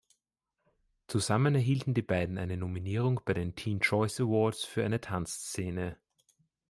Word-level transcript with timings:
Zusammen 1.05 1.53
erhielten 1.53 1.93
die 1.93 2.01
beiden 2.01 2.39
eine 2.39 2.57
Nominierung 2.57 3.21
bei 3.23 3.35
den 3.35 3.53
Teen 3.53 3.81
Choice 3.81 4.19
Awards 4.21 4.63
für 4.63 4.83
eine 4.83 4.99
Tanzszene. 4.99 5.95